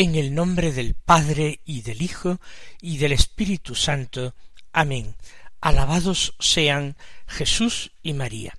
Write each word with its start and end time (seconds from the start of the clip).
En 0.00 0.14
el 0.14 0.34
nombre 0.34 0.72
del 0.72 0.94
Padre 0.94 1.60
y 1.66 1.82
del 1.82 2.00
Hijo 2.00 2.40
y 2.80 2.96
del 2.96 3.12
Espíritu 3.12 3.74
Santo. 3.74 4.34
Amén. 4.72 5.14
Alabados 5.60 6.34
sean 6.40 6.96
Jesús 7.26 7.92
y 8.02 8.14
María. 8.14 8.56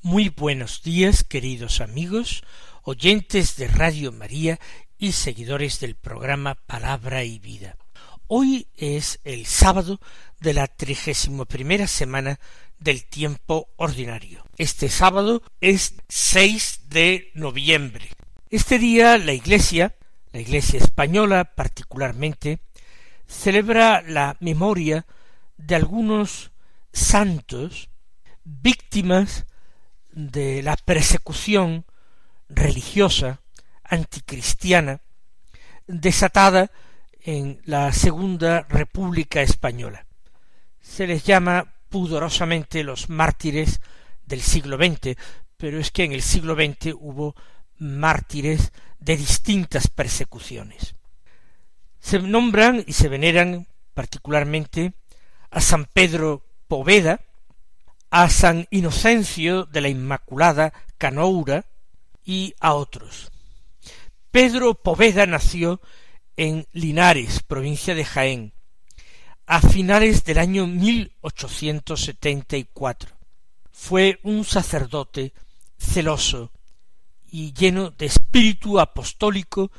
Muy 0.00 0.30
buenos 0.30 0.82
días, 0.82 1.22
queridos 1.22 1.82
amigos, 1.82 2.44
oyentes 2.82 3.56
de 3.56 3.68
Radio 3.68 4.10
María 4.10 4.58
y 4.96 5.12
seguidores 5.12 5.80
del 5.80 5.96
programa 5.96 6.54
Palabra 6.54 7.24
y 7.24 7.38
Vida. 7.38 7.76
Hoy 8.26 8.66
es 8.74 9.20
el 9.24 9.44
sábado 9.44 10.00
de 10.40 10.54
la 10.54 10.66
trigésimo 10.66 11.44
primera 11.44 11.88
semana 11.88 12.40
del 12.78 13.04
tiempo 13.04 13.68
ordinario. 13.76 14.46
Este 14.56 14.88
sábado 14.88 15.42
es 15.60 15.96
6 16.08 16.84
de 16.88 17.32
noviembre. 17.34 18.08
Este 18.48 18.78
día 18.78 19.18
la 19.18 19.34
Iglesia 19.34 19.94
la 20.32 20.40
Iglesia 20.40 20.78
española 20.78 21.44
particularmente 21.44 22.60
celebra 23.26 24.02
la 24.02 24.36
memoria 24.40 25.06
de 25.56 25.74
algunos 25.74 26.50
santos 26.92 27.88
víctimas 28.44 29.46
de 30.12 30.62
la 30.62 30.76
persecución 30.76 31.84
religiosa 32.48 33.40
anticristiana 33.84 35.00
desatada 35.86 36.70
en 37.22 37.60
la 37.64 37.92
Segunda 37.92 38.62
República 38.68 39.42
Española. 39.42 40.06
Se 40.80 41.06
les 41.06 41.24
llama 41.24 41.74
pudorosamente 41.88 42.82
los 42.82 43.08
mártires 43.10 43.80
del 44.24 44.40
siglo 44.40 44.76
XX, 44.76 45.16
pero 45.56 45.78
es 45.78 45.90
que 45.90 46.04
en 46.04 46.12
el 46.12 46.22
siglo 46.22 46.54
XX 46.54 46.94
hubo 46.98 47.34
mártires 47.78 48.72
de 49.00 49.16
distintas 49.16 49.88
persecuciones. 49.88 50.94
Se 51.98 52.18
nombran 52.18 52.84
y 52.86 52.92
se 52.92 53.08
veneran 53.08 53.66
particularmente 53.94 54.92
a 55.50 55.60
San 55.60 55.86
Pedro 55.86 56.44
Poveda, 56.68 57.20
a 58.10 58.30
San 58.30 58.68
Inocencio 58.70 59.64
de 59.64 59.80
la 59.80 59.88
Inmaculada 59.88 60.72
Canoura 60.98 61.64
y 62.24 62.54
a 62.60 62.74
otros. 62.74 63.32
Pedro 64.30 64.74
Poveda 64.74 65.26
nació 65.26 65.80
en 66.36 66.68
Linares, 66.72 67.42
provincia 67.42 67.94
de 67.94 68.04
Jaén, 68.04 68.52
a 69.46 69.60
finales 69.60 70.24
del 70.24 70.38
año 70.38 70.66
1874. 70.66 73.16
Fue 73.72 74.18
un 74.22 74.44
sacerdote 74.44 75.32
celoso 75.78 76.52
y 77.30 77.52
lleno 77.52 77.90
de 77.90 78.06
espíritu 78.06 78.80
apostólico 78.80 79.70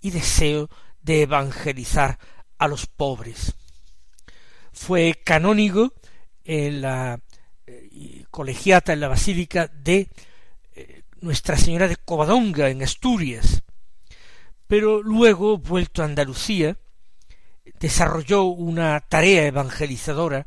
y 0.00 0.10
deseo 0.10 0.68
de 1.02 1.22
evangelizar 1.22 2.18
a 2.58 2.68
los 2.68 2.86
pobres. 2.86 3.54
Fue 4.72 5.20
canónigo 5.24 5.92
en 6.44 6.82
la 6.82 7.20
eh, 7.66 8.24
colegiata 8.30 8.92
en 8.92 9.00
la 9.00 9.08
Basílica 9.08 9.68
de 9.68 10.08
eh, 10.74 11.02
Nuestra 11.20 11.56
Señora 11.56 11.88
de 11.88 11.96
Covadonga 11.96 12.70
en 12.70 12.82
Asturias, 12.82 13.62
pero 14.66 15.02
luego, 15.02 15.58
vuelto 15.58 16.02
a 16.02 16.04
Andalucía, 16.04 16.76
desarrolló 17.80 18.44
una 18.44 19.00
tarea 19.00 19.46
evangelizadora 19.46 20.46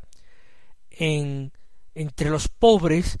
en, 0.90 1.52
entre 1.94 2.30
los 2.30 2.48
pobres 2.48 3.18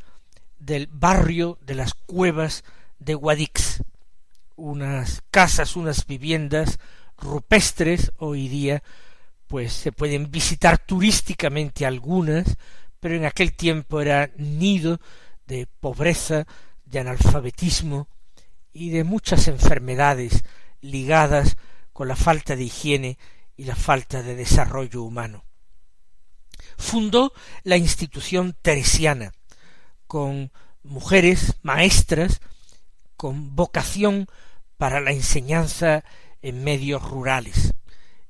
del 0.58 0.86
barrio 0.86 1.58
de 1.60 1.74
las 1.74 1.94
cuevas 1.94 2.64
de 2.98 3.14
Guadix, 3.14 3.82
unas 4.56 5.22
casas, 5.30 5.76
unas 5.76 6.06
viviendas 6.06 6.78
rupestres 7.16 8.12
hoy 8.18 8.48
día, 8.48 8.82
pues 9.46 9.72
se 9.72 9.92
pueden 9.92 10.30
visitar 10.30 10.78
turísticamente 10.78 11.86
algunas, 11.86 12.56
pero 13.00 13.16
en 13.16 13.24
aquel 13.24 13.54
tiempo 13.54 14.00
era 14.00 14.30
nido 14.36 15.00
de 15.46 15.66
pobreza, 15.80 16.46
de 16.84 17.00
analfabetismo 17.00 18.08
y 18.72 18.90
de 18.90 19.04
muchas 19.04 19.48
enfermedades 19.48 20.44
ligadas 20.80 21.56
con 21.92 22.08
la 22.08 22.16
falta 22.16 22.56
de 22.56 22.64
higiene 22.64 23.18
y 23.56 23.64
la 23.64 23.76
falta 23.76 24.22
de 24.22 24.34
desarrollo 24.34 25.02
humano. 25.02 25.44
Fundó 26.76 27.32
la 27.62 27.76
institución 27.76 28.56
teresiana, 28.60 29.32
con 30.06 30.50
mujeres 30.82 31.54
maestras 31.62 32.40
con 33.16 33.54
vocación 33.56 34.26
para 34.76 35.00
la 35.00 35.12
enseñanza 35.12 36.04
en 36.42 36.62
medios 36.62 37.02
rurales 37.02 37.74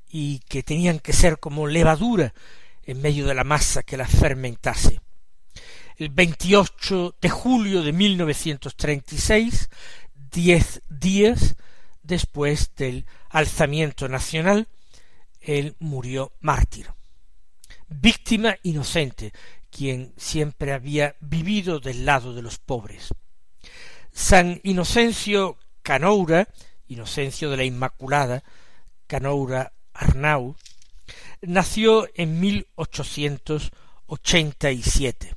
y 0.08 0.38
que 0.40 0.62
tenían 0.62 1.00
que 1.00 1.12
ser 1.12 1.40
como 1.40 1.66
levadura 1.66 2.32
en 2.84 3.00
medio 3.00 3.26
de 3.26 3.34
la 3.34 3.44
masa 3.44 3.82
que 3.82 3.96
la 3.96 4.06
fermentase. 4.06 5.00
El 5.96 6.10
28 6.10 7.16
de 7.20 7.28
julio 7.28 7.82
de 7.82 7.92
1936, 7.92 9.70
diez 10.30 10.82
días 10.88 11.56
después 12.02 12.74
del 12.76 13.06
alzamiento 13.30 14.08
nacional, 14.08 14.68
él 15.40 15.76
murió 15.78 16.32
mártir. 16.40 16.88
Víctima 17.88 18.56
inocente, 18.62 19.32
quien 19.70 20.12
siempre 20.16 20.72
había 20.72 21.16
vivido 21.20 21.80
del 21.80 22.04
lado 22.04 22.34
de 22.34 22.42
los 22.42 22.58
pobres. 22.58 23.12
San 24.14 24.60
Inocencio 24.62 25.58
Canoura, 25.82 26.48
Inocencio 26.86 27.50
de 27.50 27.56
la 27.56 27.64
Inmaculada, 27.64 28.44
Canoura 29.08 29.72
Arnau, 29.92 30.54
nació 31.42 32.08
en 32.14 32.38
1887 32.38 35.34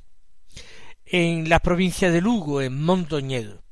en 1.06 1.48
la 1.48 1.58
provincia 1.58 2.12
de 2.12 2.20
Lugo, 2.20 2.62
en 2.62 2.80
Mondoñedo, 2.80 3.64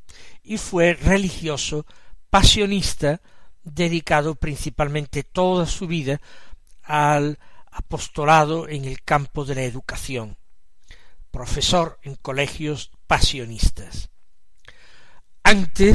y 0.42 0.58
fue 0.58 0.94
religioso 0.94 1.86
pasionista 2.28 3.20
dedicado 3.62 4.34
principalmente 4.34 5.22
toda 5.22 5.66
su 5.66 5.86
vida 5.86 6.20
al 6.82 7.38
apostolado 7.70 8.68
en 8.68 8.86
el 8.86 9.02
campo 9.02 9.44
de 9.44 9.54
la 9.54 9.62
educación, 9.62 10.36
profesor 11.30 12.00
en 12.02 12.16
colegios 12.16 12.90
pasionistas. 13.06 14.10
Antes 15.48 15.94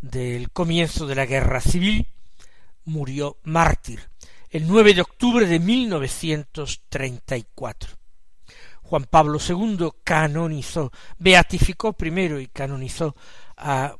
del 0.00 0.50
comienzo 0.52 1.06
de 1.06 1.14
la 1.14 1.26
guerra 1.26 1.60
civil, 1.60 2.08
murió 2.86 3.36
mártir 3.42 4.00
el 4.48 4.66
9 4.66 4.94
de 4.94 5.02
octubre 5.02 5.46
de 5.46 5.60
1934. 5.60 7.90
Juan 8.80 9.04
Pablo 9.04 9.38
II 9.46 9.90
canonizó, 10.02 10.90
beatificó 11.18 11.92
primero 11.92 12.40
y 12.40 12.46
canonizó 12.46 13.14
a 13.58 13.96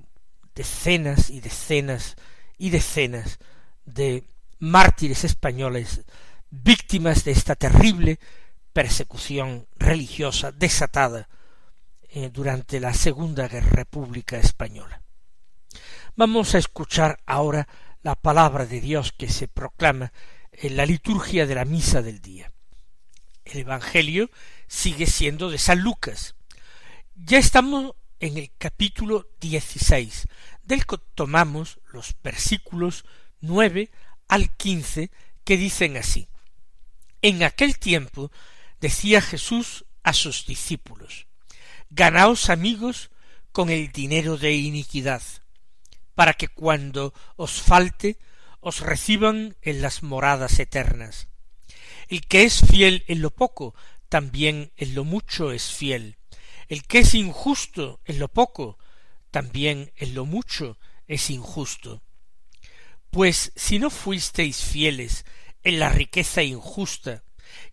decenas 0.55 1.29
y 1.29 1.41
decenas 1.41 2.17
y 2.56 2.70
decenas 2.70 3.38
de 3.85 4.25
mártires 4.61 5.25
españoles 5.25 6.06
víctimas 6.49 7.23
de 7.23 7.32
esta 7.32 7.55
terrible 7.55 8.19
persecución 8.73 9.67
religiosa 9.76 10.53
desatada 10.53 11.29
eh, 12.19 12.31
durante 12.33 12.81
la 12.81 12.95
Segunda 12.95 13.47
República 13.47 14.39
Española. 14.39 15.03
Vamos 16.15 16.55
a 16.55 16.59
escuchar 16.59 17.21
ahora 17.27 17.69
la 18.01 18.15
palabra 18.15 18.65
de 18.65 18.81
Dios 18.81 19.13
que 19.13 19.29
se 19.29 19.49
proclama 19.49 20.15
en 20.51 20.79
la 20.79 20.87
liturgia 20.87 21.45
de 21.45 21.55
la 21.55 21.67
misa 21.67 22.01
del 22.01 22.23
día. 22.23 22.51
El 23.45 23.59
Evangelio 23.59 24.31
sigue 24.67 25.05
siendo 25.05 25.51
de 25.51 25.59
San 25.59 25.81
Lucas. 25.81 26.37
Ya 27.17 27.37
estamos 27.37 27.93
en 28.19 28.39
el 28.39 28.51
capítulo 28.57 29.29
dieciséis, 29.39 30.27
del 30.63 30.87
que 30.87 30.97
tomamos 31.15 31.81
los 31.93 32.17
versículos 32.25 33.05
nueve 33.43 33.91
al 34.27 34.57
quince 34.57 35.11
que 35.45 35.59
dicen 35.59 35.99
así. 35.99 36.29
En 37.21 37.43
aquel 37.43 37.79
tiempo 37.79 38.33
decía 38.81 39.21
Jesús 39.21 39.85
a 40.03 40.15
sus 40.15 40.47
discípulos, 40.47 41.25
Ganaos 41.98 42.50
amigos 42.50 43.10
con 43.52 43.70
el 43.70 43.90
dinero 43.90 44.37
de 44.37 44.52
iniquidad, 44.52 45.22
para 46.14 46.34
que 46.34 46.46
cuando 46.46 47.14
os 47.37 47.62
falte 47.62 48.19
os 48.60 48.81
reciban 48.81 49.56
en 49.62 49.81
las 49.81 50.02
moradas 50.02 50.58
eternas. 50.58 51.28
El 52.08 52.26
que 52.26 52.43
es 52.44 52.60
fiel 52.60 53.02
en 53.08 53.22
lo 53.22 53.31
poco, 53.31 53.75
también 54.10 54.72
en 54.76 54.94
lo 54.94 55.04
mucho 55.04 55.52
es 55.52 55.70
fiel. 55.70 56.19
El 56.69 56.82
que 56.87 56.98
es 56.98 57.14
injusto 57.14 57.98
en 58.04 58.19
lo 58.19 58.28
poco, 58.28 58.76
también 59.31 59.90
en 59.96 60.14
lo 60.14 60.26
mucho 60.26 60.76
es 61.06 61.31
injusto. 61.31 62.02
Pues 63.10 63.52
si 63.56 63.78
no 63.78 63.88
fuisteis 63.88 64.62
fieles 64.62 65.25
en 65.62 65.78
la 65.78 65.88
riqueza 65.88 66.43
injusta, 66.43 67.25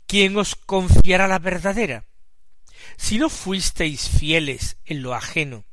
¿quién 0.08 0.38
os 0.38 0.56
confiará 0.56 1.28
la 1.28 1.40
verdadera? 1.40 2.06
Si 2.98 3.18
no 3.18 3.30
fuisteis 3.30 4.10
fieles 4.10 4.78
en 4.86 5.02
lo 5.02 5.14
ajeno, 5.14 5.66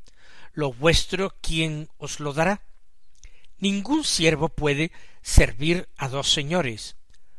lo 0.53 0.73
vuestro, 0.73 1.37
¿quién 1.41 1.89
os 1.99 2.21
lo 2.21 2.33
dará? 2.33 2.63
Ningún 3.59 4.05
siervo 4.05 4.49
puede 4.49 4.91
servir 5.23 5.89
a 5.97 6.09
dos 6.09 6.33
señores, 6.33 6.97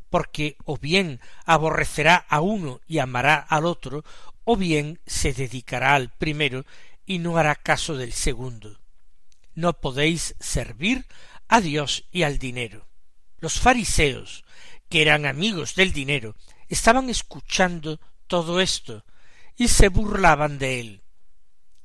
porque 0.10 0.56
o 0.66 0.78
bien 0.78 1.20
aborrecerá 1.46 2.16
a 2.16 2.42
uno 2.42 2.82
y 2.88 3.00
amará 3.00 3.36
al 3.36 3.66
otro, 3.66 4.04
o 4.44 4.56
bien 4.56 5.00
se 5.06 5.34
dedicará 5.34 5.96
al 5.96 6.10
primero 6.10 6.66
y 7.06 7.20
no 7.20 7.38
hará 7.38 7.56
caso 7.56 7.96
del 7.96 8.14
segundo. 8.14 8.80
No 9.54 9.74
podéis 9.74 10.36
servir 10.40 11.06
a 11.48 11.60
Dios 11.60 12.06
y 12.12 12.24
al 12.24 12.38
dinero. 12.38 12.88
Los 13.40 13.60
fariseos, 13.60 14.46
que 14.90 15.02
eran 15.02 15.26
amigos 15.26 15.76
del 15.76 15.92
dinero, 15.92 16.36
estaban 16.70 17.10
escuchando 17.10 18.00
todo 18.28 18.62
esto 18.62 19.04
y 19.62 19.68
se 19.68 19.90
burlaban 19.90 20.58
de 20.58 20.80
él. 20.80 21.04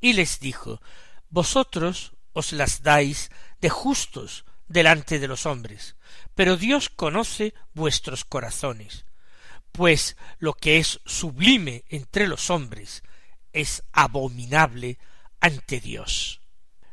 Y 0.00 0.14
les 0.14 0.40
dijo, 0.40 0.80
Vosotros 1.28 2.14
os 2.32 2.52
las 2.52 2.82
dais 2.82 3.30
de 3.60 3.68
justos 3.68 4.46
delante 4.66 5.18
de 5.18 5.28
los 5.28 5.44
hombres, 5.44 5.94
pero 6.34 6.56
Dios 6.56 6.88
conoce 6.88 7.52
vuestros 7.74 8.24
corazones, 8.24 9.04
pues 9.72 10.16
lo 10.38 10.54
que 10.54 10.78
es 10.78 11.00
sublime 11.04 11.84
entre 11.90 12.26
los 12.26 12.48
hombres 12.48 13.02
es 13.52 13.82
abominable 13.92 14.98
ante 15.40 15.78
Dios. 15.78 16.40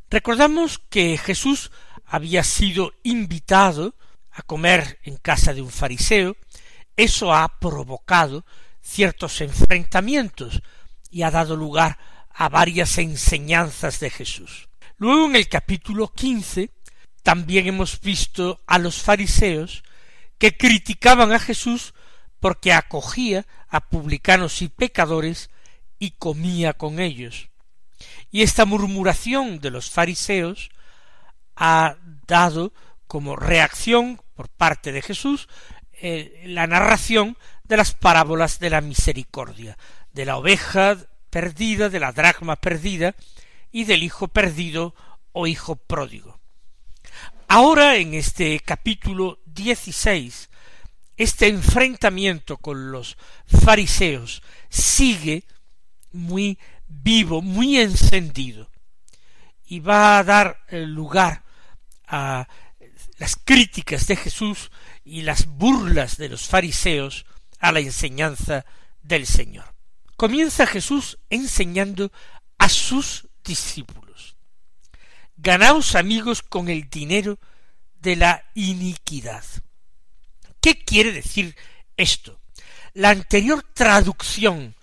Recordamos 0.09 0.79
que 0.89 1.17
Jesús 1.17 1.71
había 2.05 2.43
sido 2.43 2.91
invitado 3.03 3.95
a 4.31 4.41
comer 4.41 4.99
en 5.03 5.15
casa 5.15 5.53
de 5.53 5.61
un 5.61 5.71
fariseo, 5.71 6.35
eso 6.97 7.33
ha 7.33 7.57
provocado 7.59 8.43
ciertos 8.83 9.41
enfrentamientos 9.41 10.61
y 11.09 11.23
ha 11.23 11.31
dado 11.31 11.55
lugar 11.55 11.97
a 12.29 12.49
varias 12.49 12.97
enseñanzas 12.97 13.99
de 13.99 14.09
Jesús. 14.09 14.67
Luego 14.97 15.25
en 15.25 15.35
el 15.35 15.47
capítulo 15.47 16.11
quince 16.11 16.71
también 17.23 17.67
hemos 17.67 18.01
visto 18.01 18.61
a 18.67 18.77
los 18.77 19.01
fariseos 19.01 19.83
que 20.37 20.57
criticaban 20.57 21.31
a 21.31 21.39
Jesús 21.39 21.93
porque 22.39 22.73
acogía 22.73 23.45
a 23.69 23.89
publicanos 23.89 24.61
y 24.61 24.67
pecadores 24.67 25.49
y 25.97 26.11
comía 26.11 26.73
con 26.73 26.99
ellos. 26.99 27.49
Y 28.29 28.41
esta 28.41 28.65
murmuración 28.65 29.59
de 29.59 29.71
los 29.71 29.89
fariseos 29.89 30.69
ha 31.55 31.95
dado 32.27 32.73
como 33.07 33.35
reacción 33.35 34.21
por 34.33 34.49
parte 34.49 34.91
de 34.91 35.01
Jesús 35.01 35.47
eh, 36.05 36.43
la 36.47 36.67
narración 36.67 37.37
de 37.63 37.77
las 37.77 37.93
parábolas 37.93 38.59
de 38.59 38.69
la 38.69 38.81
misericordia, 38.81 39.77
de 40.11 40.25
la 40.25 40.37
oveja 40.37 40.97
perdida, 41.29 41.89
de 41.89 41.99
la 41.99 42.11
dracma 42.11 42.55
perdida 42.55 43.15
y 43.71 43.85
del 43.85 44.03
hijo 44.03 44.27
perdido 44.27 44.93
o 45.31 45.47
hijo 45.47 45.75
pródigo. 45.75 46.39
Ahora 47.47 47.97
en 47.97 48.13
este 48.13 48.59
capítulo 48.59 49.39
dieciséis 49.45 50.49
este 51.17 51.47
enfrentamiento 51.47 52.57
con 52.57 52.91
los 52.91 53.17
fariseos 53.45 54.41
sigue 54.69 55.45
muy 56.11 56.57
vivo, 56.87 57.41
muy 57.41 57.79
encendido, 57.79 58.69
y 59.65 59.79
va 59.79 60.17
a 60.17 60.23
dar 60.23 60.63
eh, 60.69 60.85
lugar 60.85 61.43
a 62.07 62.47
las 63.17 63.35
críticas 63.35 64.07
de 64.07 64.15
Jesús 64.15 64.71
y 65.03 65.21
las 65.21 65.45
burlas 65.45 66.17
de 66.17 66.29
los 66.29 66.47
fariseos 66.47 67.25
a 67.63 67.71
la 67.71 67.79
enseñanza 67.79 68.65
del 69.01 69.25
Señor. 69.25 69.73
Comienza 70.17 70.67
Jesús 70.67 71.17
enseñando 71.29 72.11
a 72.57 72.67
sus 72.67 73.29
discípulos. 73.41 74.35
Ganaos 75.37 75.95
amigos 75.95 76.41
con 76.41 76.67
el 76.67 76.89
dinero 76.89 77.39
de 78.01 78.17
la 78.17 78.43
iniquidad. 78.53 79.45
¿Qué 80.59 80.83
quiere 80.83 81.13
decir 81.13 81.55
esto? 81.95 82.41
La 82.93 83.11
anterior 83.11 83.63
traducción 83.73 84.75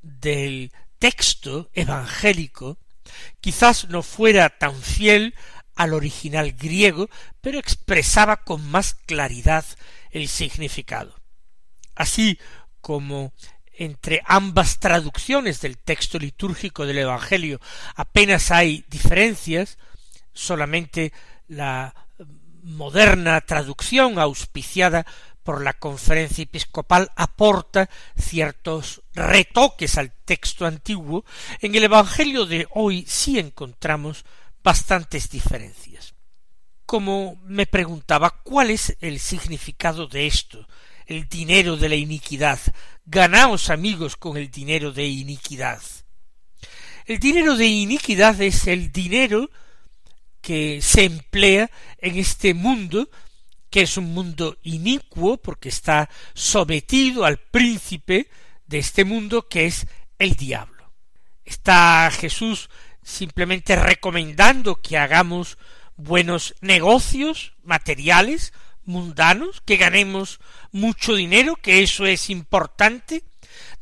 del 0.00 0.72
texto 0.98 1.68
evangélico 1.74 2.78
quizás 3.42 3.90
no 3.90 4.02
fuera 4.02 4.48
tan 4.48 4.74
fiel 4.80 5.34
al 5.74 5.92
original 5.92 6.52
griego, 6.52 7.10
pero 7.42 7.58
expresaba 7.58 8.38
con 8.38 8.66
más 8.70 8.94
claridad 8.94 9.66
el 10.10 10.28
significado. 10.28 11.23
Así 11.94 12.38
como 12.80 13.32
entre 13.76 14.22
ambas 14.26 14.78
traducciones 14.78 15.60
del 15.60 15.78
texto 15.78 16.18
litúrgico 16.18 16.86
del 16.86 16.98
Evangelio 16.98 17.60
apenas 17.96 18.50
hay 18.50 18.84
diferencias, 18.88 19.78
solamente 20.32 21.12
la 21.48 21.94
moderna 22.62 23.40
traducción 23.40 24.18
auspiciada 24.18 25.04
por 25.42 25.62
la 25.62 25.74
conferencia 25.74 26.42
episcopal 26.42 27.10
aporta 27.16 27.90
ciertos 28.16 29.02
retoques 29.12 29.98
al 29.98 30.12
texto 30.24 30.66
antiguo, 30.66 31.24
en 31.60 31.74
el 31.74 31.84
Evangelio 31.84 32.46
de 32.46 32.66
hoy 32.70 33.04
sí 33.06 33.38
encontramos 33.38 34.24
bastantes 34.62 35.28
diferencias. 35.28 36.14
Como 36.86 37.36
me 37.44 37.66
preguntaba 37.66 38.30
cuál 38.42 38.70
es 38.70 38.96
el 39.00 39.20
significado 39.20 40.06
de 40.06 40.26
esto, 40.26 40.66
el 41.06 41.28
dinero 41.28 41.76
de 41.76 41.88
la 41.88 41.96
iniquidad, 41.96 42.58
ganaos 43.04 43.70
amigos 43.70 44.16
con 44.16 44.36
el 44.36 44.50
dinero 44.50 44.92
de 44.92 45.06
iniquidad. 45.06 45.80
El 47.06 47.18
dinero 47.18 47.56
de 47.56 47.66
iniquidad 47.66 48.40
es 48.40 48.66
el 48.66 48.90
dinero 48.90 49.50
que 50.40 50.80
se 50.82 51.04
emplea 51.04 51.70
en 51.98 52.18
este 52.18 52.54
mundo, 52.54 53.10
que 53.70 53.82
es 53.82 53.96
un 53.96 54.12
mundo 54.14 54.58
inicuo 54.62 55.36
porque 55.36 55.68
está 55.68 56.08
sometido 56.32 57.24
al 57.24 57.38
príncipe 57.38 58.28
de 58.66 58.78
este 58.78 59.04
mundo 59.04 59.48
que 59.48 59.66
es 59.66 59.86
el 60.18 60.34
diablo. 60.34 60.92
Está 61.44 62.10
Jesús 62.10 62.70
simplemente 63.02 63.76
recomendando 63.76 64.80
que 64.80 64.96
hagamos 64.96 65.58
buenos 65.96 66.54
negocios 66.60 67.54
materiales, 67.62 68.52
mundanos, 68.86 69.60
que 69.64 69.76
ganemos 69.76 70.40
mucho 70.72 71.14
dinero, 71.14 71.56
que 71.56 71.82
eso 71.82 72.06
es 72.06 72.30
importante. 72.30 73.24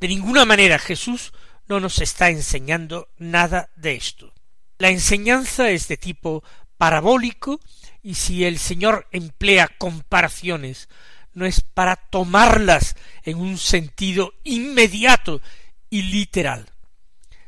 De 0.01 0.09
ninguna 0.09 0.45
manera 0.45 0.79
Jesús 0.79 1.33
no 1.69 1.81
nos 1.81 2.01
está 2.01 2.31
enseñando 2.31 3.09
nada 3.19 3.71
de 3.77 3.95
esto. 3.95 4.33
La 4.79 4.91
enseñanza 4.91 5.71
es 5.71 5.89
de 5.89 5.97
tipo 5.97 6.43
parabólico 6.77 7.61
y 8.03 8.15
si 8.15 8.45
el 8.45 8.59
Señor 8.59 9.07
emplea 9.13 9.69
comparaciones 9.79 10.89
no 11.35 11.47
es 11.47 11.61
para 11.61 11.97
tomarlas 11.97 12.97
en 13.23 13.39
un 13.39 13.59
sentido 13.59 14.35
inmediato 14.45 15.41
y 15.89 16.03
literal, 16.03 16.67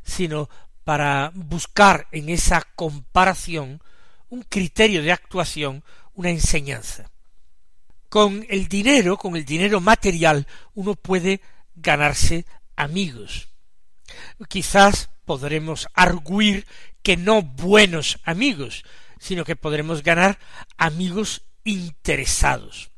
sino 0.05 0.49
para 0.85 1.33
buscar 1.35 2.07
en 2.13 2.29
esa 2.29 2.63
comparación 2.77 3.83
un 4.29 4.43
criterio 4.43 5.03
de 5.03 5.13
actuación, 5.13 5.83
una 6.15 6.31
enseñanza. 6.31 7.11
Con 8.15 8.47
el 8.49 8.69
dinero, 8.69 9.17
con 9.17 9.35
el 9.35 9.45
dinero 9.45 9.81
material, 9.81 10.47
uno 10.75 10.95
puede 10.95 11.41
ganarse 11.75 12.47
amigos. 12.77 13.49
Quizás 14.49 15.11
podremos 15.25 15.89
arguir 15.95 16.65
que 17.03 17.17
no 17.17 17.43
buenos 17.43 18.21
amigos, 18.23 18.85
sino 19.19 19.45
que 19.45 19.57
podremos 19.57 20.05
ganar 20.05 20.39
amigos 20.77 21.43
interesados. 21.65 22.93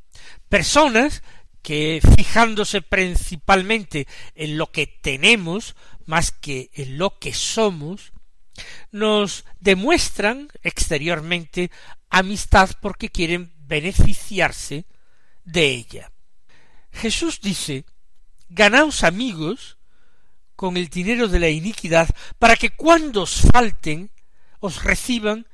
Personas 0.51 1.23
que 1.63 2.03
fijándose 2.15 2.83
principalmente 2.83 4.07
en 4.35 4.59
lo 4.59 4.71
que 4.71 4.87
tenemos 4.87 5.77
más 6.05 6.31
que 6.31 6.69
en 6.75 6.99
lo 6.99 7.19
que 7.19 7.33
somos, 7.33 8.13
nos 8.91 9.47
demuestran 9.61 10.49
exteriormente 10.63 11.71
amistad 12.11 12.69
porque 12.83 13.09
quieren 13.09 13.55
beneficiarse 13.61 14.85
de 15.47 15.71
ella. 15.71 16.13
Jesús 16.93 17.41
dice, 17.41 17.87
ganaos 18.51 19.03
amigos 19.03 19.79
con 20.57 20.77
el 20.77 20.89
dinero 20.89 21.29
de 21.29 21.39
la 21.41 21.49
iniquidad, 21.49 22.09
para 22.39 22.57
que 22.57 22.71
cuando 22.71 23.23
os 23.23 23.43
falten, 23.53 24.11
os 24.61 24.83
reciban 24.85 25.47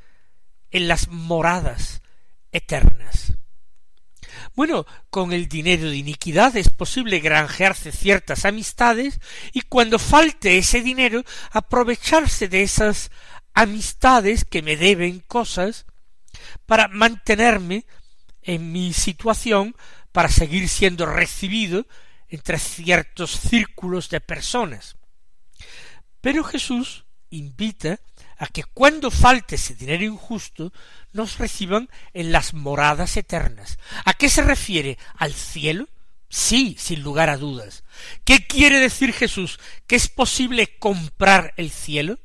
en 0.71 0.89
las 0.89 1.09
moradas 1.09 2.03
eternas. 2.51 3.35
Bueno, 4.55 4.87
con 5.11 5.33
el 5.33 5.49
dinero 5.49 5.89
de 5.91 5.97
iniquidad 5.97 6.57
es 6.57 6.69
posible 6.69 7.21
granjearse 7.21 7.91
ciertas 7.91 8.45
amistades 8.45 9.19
y 9.53 9.63
cuando 9.63 9.99
falte 9.99 10.59
ese 10.59 10.83
dinero 10.83 11.23
aprovecharse 11.51 12.49
de 12.49 12.63
esas 12.63 13.11
amistades 13.55 14.45
que 14.45 14.63
me 14.63 14.77
deben 14.77 15.21
cosas 15.21 15.87
para 16.67 16.89
mantenerme 16.89 17.85
en 18.43 18.73
mi 18.73 18.93
situación 18.93 19.77
para 20.13 20.29
seguir 20.29 20.69
siendo 20.69 21.07
recibido 21.07 21.87
entre 22.29 22.59
ciertos 22.59 23.31
círculos 23.33 24.09
de 24.09 24.21
personas. 24.21 24.97
Pero 26.21 26.45
Jesús 26.45 27.05
invita 27.31 28.01
a 28.39 28.47
que 28.47 28.65
cuando 28.65 29.11
falte 29.11 29.55
ese 29.55 29.75
dinero 29.75 30.05
injusto 30.05 30.73
nos 31.13 31.39
reciban 31.39 31.89
en 32.13 32.33
las 32.33 32.55
moradas 32.55 33.17
eternas. 33.17 33.79
¿A 34.05 34.15
qué 34.15 34.29
se 34.29 34.43
refiere? 34.43 34.99
¿Al 35.17 35.33
cielo? 35.33 35.89
Sí, 36.29 36.77
sin 36.79 37.03
lugar 37.03 37.29
a 37.29 37.37
dudas. 37.37 37.85
¿Qué 38.25 38.47
quiere 38.47 38.81
decir 38.81 39.13
Jesús? 39.13 39.61
¿Que 39.87 39.97
es 39.97 40.09
posible 40.09 40.79
comprar 40.79 41.53
el 41.57 41.71
cielo? 41.71 42.19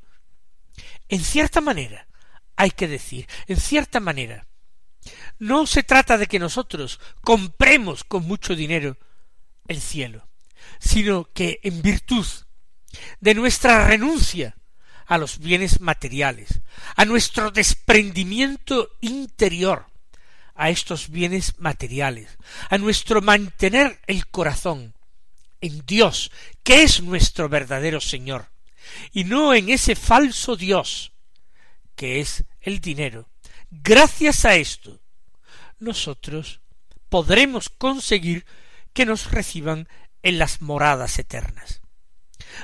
En 1.09 1.23
cierta 1.23 1.61
manera, 1.61 2.07
hay 2.55 2.71
que 2.71 2.87
decir, 2.87 3.27
en 3.47 3.57
cierta 3.57 3.99
manera. 3.99 4.46
No 5.39 5.67
se 5.67 5.83
trata 5.83 6.17
de 6.17 6.27
que 6.27 6.39
nosotros 6.39 6.99
compremos 7.21 8.03
con 8.03 8.25
mucho 8.25 8.55
dinero 8.55 8.97
el 9.67 9.81
cielo, 9.81 10.27
sino 10.79 11.29
que 11.33 11.59
en 11.63 11.81
virtud 11.81 12.25
de 13.19 13.33
nuestra 13.33 13.87
renuncia 13.87 14.55
a 15.05 15.17
los 15.17 15.39
bienes 15.39 15.79
materiales, 15.79 16.61
a 16.95 17.05
nuestro 17.05 17.51
desprendimiento 17.51 18.89
interior 19.01 19.85
a 20.57 20.71
estos 20.71 21.09
bienes 21.09 21.59
materiales, 21.59 22.37
a 22.69 22.77
nuestro 22.77 23.21
mantener 23.21 24.01
el 24.07 24.27
corazón 24.27 24.95
en 25.61 25.83
Dios, 25.85 26.31
que 26.63 26.81
es 26.81 27.01
nuestro 27.01 27.47
verdadero 27.47 28.01
Señor, 28.01 28.49
y 29.13 29.23
no 29.23 29.53
en 29.53 29.69
ese 29.69 29.95
falso 29.95 30.55
Dios, 30.55 31.13
que 31.95 32.19
es 32.19 32.43
el 32.59 32.81
dinero. 32.81 33.29
Gracias 33.69 34.45
a 34.45 34.55
esto, 34.55 34.99
nosotros 35.79 36.61
podremos 37.09 37.69
conseguir 37.69 38.45
que 38.93 39.05
nos 39.05 39.31
reciban 39.31 39.87
en 40.23 40.39
las 40.39 40.61
moradas 40.61 41.19
eternas. 41.19 41.81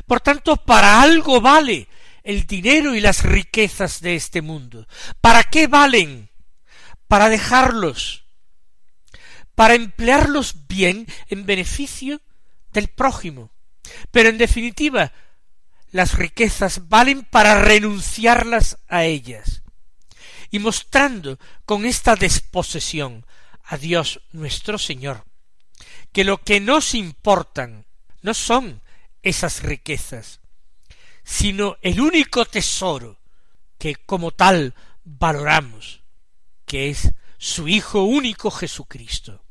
Por 0.05 0.21
tanto, 0.21 0.57
para 0.57 1.01
algo 1.01 1.41
vale 1.41 1.87
el 2.23 2.47
dinero 2.47 2.95
y 2.95 3.01
las 3.01 3.23
riquezas 3.23 4.01
de 4.01 4.15
este 4.15 4.41
mundo. 4.41 4.87
¿Para 5.21 5.43
qué 5.43 5.67
valen? 5.67 6.29
Para 7.07 7.29
dejarlos, 7.29 8.25
para 9.55 9.75
emplearlos 9.75 10.67
bien 10.67 11.05
en 11.27 11.45
beneficio 11.45 12.21
del 12.71 12.87
prójimo. 12.87 13.51
Pero 14.11 14.29
en 14.29 14.37
definitiva, 14.37 15.11
las 15.91 16.17
riquezas 16.17 16.87
valen 16.87 17.23
para 17.23 17.61
renunciarlas 17.61 18.79
a 18.87 19.03
ellas. 19.03 19.62
Y 20.53 20.59
mostrando 20.59 21.39
con 21.65 21.83
esta 21.83 22.15
desposesión 22.15 23.25
a 23.63 23.75
Dios 23.75 24.21
nuestro 24.33 24.77
Señor, 24.77 25.25
que 26.11 26.23
lo 26.23 26.37
que 26.37 26.59
nos 26.59 26.93
importan 26.93 27.87
no 28.21 28.35
son 28.35 28.83
esas 29.23 29.63
riquezas, 29.63 30.41
sino 31.23 31.77
el 31.81 31.99
único 31.99 32.45
tesoro 32.45 33.17
que 33.79 33.95
como 33.95 34.29
tal 34.29 34.75
valoramos, 35.03 36.03
que 36.67 36.91
es 36.91 37.11
su 37.39 37.67
Hijo 37.67 38.03
único 38.03 38.51
Jesucristo. 38.51 39.43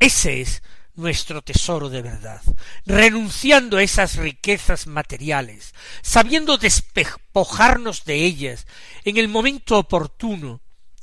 Ese 0.00 0.40
es 0.40 0.64
nuestro 0.98 1.42
tesoro 1.42 1.88
de 1.88 2.02
verdad, 2.02 2.42
renunciando 2.84 3.78
a 3.78 3.82
esas 3.82 4.16
riquezas 4.16 4.86
materiales, 4.86 5.74
sabiendo 6.02 6.58
despojarnos 6.58 8.04
de 8.04 8.16
ellas 8.16 8.66
en 9.04 9.16
el 9.16 9.28
momento 9.28 9.78
oportuno, 9.78 10.60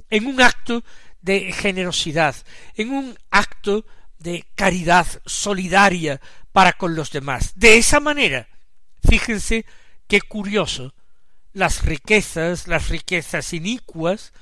en 0.10 0.28
un 0.28 0.42
acto 0.42 0.84
de 1.22 1.52
generosidad, 1.52 2.36
en 2.76 2.92
un 2.92 3.18
acto 3.32 3.86
de 4.20 4.46
caridad 4.56 5.08
solidaria 5.26 6.22
para 6.52 6.74
con 6.74 6.96
los 6.96 7.12
demás. 7.12 7.54
De 7.56 7.78
esa 7.78 8.00
manera 8.00 8.48
Fíjense 9.08 9.66
qué 10.08 10.22
curioso, 10.22 10.94
las 11.54 11.86
riquezas, 11.86 12.68
las 12.68 12.90
riquezas 12.90 13.54
inicuas, 13.54 14.34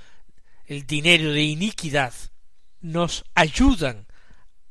el 0.65 0.87
dinero 0.87 1.31
de 1.31 1.43
iniquidad, 1.43 2.13
nos 2.79 3.25
ayudan 3.35 4.07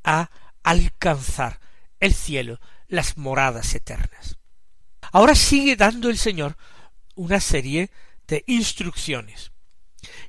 a 0.03 0.31
alcanzar 0.62 1.61
el 2.00 2.14
cielo, 2.14 2.61
las 2.88 3.16
moradas 3.16 3.75
eternas. 3.75 4.38
Ahora 5.12 5.35
sigue 5.35 5.76
dando 5.76 6.11
el 6.11 6.19
Señor 6.19 6.57
una 7.14 7.40
serie 7.40 7.90
de 8.26 8.45
instrucciones 8.47 9.52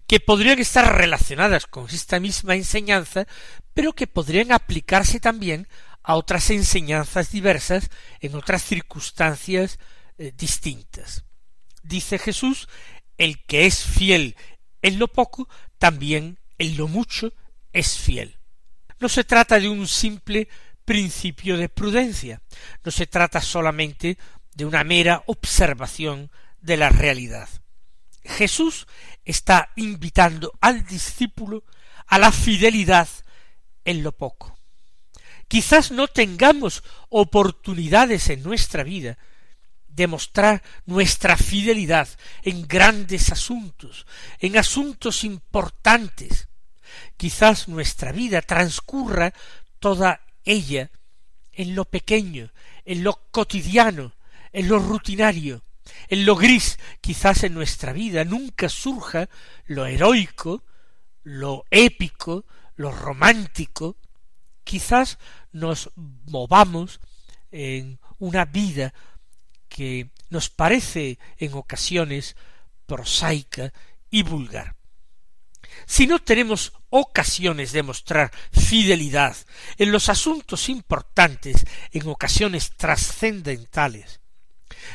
que 0.07 0.19
podrían 0.19 0.59
estar 0.59 0.97
relacionadas 0.97 1.65
con 1.65 1.89
esta 1.89 2.19
misma 2.19 2.55
enseñanza, 2.55 3.25
pero 3.73 3.93
que 3.93 4.07
podrían 4.07 4.51
aplicarse 4.51 5.19
también 5.19 5.67
a 6.03 6.15
otras 6.15 6.49
enseñanzas 6.49 7.31
diversas 7.31 7.89
en 8.19 8.35
otras 8.35 8.63
circunstancias 8.63 9.79
eh, 10.17 10.31
distintas. 10.35 11.23
Dice 11.81 12.19
Jesús, 12.19 12.67
el 13.17 13.43
que 13.43 13.65
es 13.65 13.83
fiel 13.83 14.35
en 14.81 14.99
lo 14.99 15.07
poco, 15.07 15.47
también 15.77 16.39
en 16.57 16.77
lo 16.77 16.87
mucho 16.87 17.33
es 17.71 17.97
fiel. 17.97 18.37
No 19.03 19.10
se 19.10 19.25
trata 19.25 19.60
de 19.60 19.67
un 19.67 19.86
simple 19.86 20.48
principio 20.86 21.57
de 21.57 21.67
prudencia, 21.67 22.41
no 22.86 22.89
se 22.89 23.05
trata 23.05 23.41
solamente 23.41 24.17
de 24.55 24.63
una 24.63 24.86
mera 24.86 25.24
observación 25.25 26.31
de 26.62 26.77
la 26.77 26.88
realidad. 26.88 27.50
Jesús 28.24 28.88
está 29.25 29.72
invitando 29.75 30.53
al 30.62 30.86
discípulo 30.86 31.65
a 32.07 32.17
la 32.17 32.31
fidelidad 32.31 33.10
en 33.83 34.03
lo 34.03 34.13
poco. 34.13 34.57
Quizás 35.50 35.91
no 35.91 36.07
tengamos 36.07 36.81
oportunidades 37.10 38.29
en 38.29 38.41
nuestra 38.41 38.83
vida 38.83 39.17
de 39.89 40.07
mostrar 40.07 40.63
nuestra 40.86 41.36
fidelidad 41.36 42.07
en 42.41 42.69
grandes 42.69 43.33
asuntos, 43.33 44.07
en 44.39 44.57
asuntos 44.57 45.25
importantes. 45.25 46.48
Quizás 47.17 47.67
nuestra 47.67 48.12
vida 48.12 48.41
transcurra 48.41 49.33
toda 49.79 50.21
ella 50.43 50.91
en 51.51 51.75
lo 51.75 51.85
pequeño, 51.85 52.51
en 52.85 53.03
lo 53.03 53.19
cotidiano, 53.31 54.13
en 54.51 54.67
lo 54.67 54.79
rutinario, 54.79 55.63
en 56.07 56.25
lo 56.25 56.35
gris. 56.35 56.79
Quizás 57.01 57.43
en 57.43 57.53
nuestra 57.53 57.93
vida 57.93 58.23
nunca 58.23 58.69
surja 58.69 59.29
lo 59.65 59.85
heroico, 59.85 60.63
lo 61.23 61.65
épico, 61.69 62.45
lo 62.75 62.91
romántico. 62.91 63.97
Quizás 64.63 65.17
nos 65.51 65.91
movamos 65.95 67.00
en 67.51 68.00
una 68.17 68.45
vida 68.45 68.93
que 69.69 70.09
nos 70.29 70.50
parece 70.50 71.19
en 71.38 71.53
ocasiones 71.53 72.35
prosaica 72.85 73.73
y 74.09 74.23
vulgar. 74.23 74.75
Si 75.86 76.08
no 76.08 76.20
tenemos 76.20 76.74
ocasiones 76.89 77.72
de 77.72 77.84
mostrar 77.84 78.32
fidelidad 78.51 79.36
en 79.77 79.92
los 79.92 80.10
asuntos 80.10 80.70
importantes, 80.70 81.65
en 81.92 82.08
ocasiones 82.08 82.72
trascendentales, 82.77 84.22